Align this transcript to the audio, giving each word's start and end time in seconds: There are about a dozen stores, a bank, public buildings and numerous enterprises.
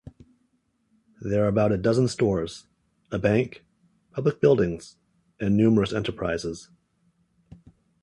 There 1.21 1.45
are 1.45 1.47
about 1.47 1.71
a 1.71 1.77
dozen 1.77 2.07
stores, 2.07 2.65
a 3.11 3.19
bank, 3.19 3.63
public 4.13 4.41
buildings 4.41 4.95
and 5.39 5.55
numerous 5.55 5.93
enterprises. 5.93 6.69